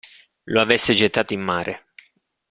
[0.45, 1.89] Lo avesse gettato in mare.